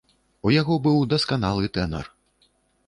У 0.47 0.53
яго 0.53 0.79
быў 0.87 0.97
дасканалы 1.13 1.65
тэнар. 1.77 2.05